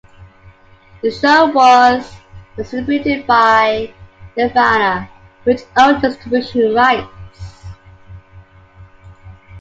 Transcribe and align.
The 1.03 1.11
show 1.11 1.51
was 1.51 2.11
distributed 2.57 3.27
by 3.27 3.93
Nelvana, 4.35 5.07
which 5.43 5.61
owned 5.77 6.01
the 6.01 6.09
distribution 6.09 6.73
rights. 6.73 7.07